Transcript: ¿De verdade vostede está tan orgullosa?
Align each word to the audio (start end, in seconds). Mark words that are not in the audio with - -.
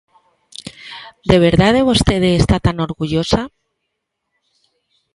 ¿De 1.29 1.37
verdade 1.47 1.87
vostede 1.89 2.29
está 2.41 2.57
tan 2.67 2.75
orgullosa? 2.87 3.41